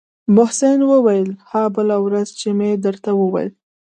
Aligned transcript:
محسن 0.35 0.79
وويل 0.91 1.29
ها 1.51 1.63
بله 1.75 1.97
ورځ 2.05 2.27
چې 2.39 2.47
مې 2.57 2.69
درته 2.85 3.09
وويل. 3.21 3.51